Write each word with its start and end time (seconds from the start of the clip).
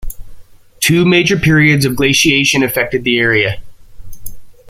Two 0.79 1.05
major 1.05 1.37
periods 1.37 1.85
of 1.85 1.95
glaciation 1.95 2.63
affected 2.63 3.03
the 3.03 3.19
area. 3.19 3.61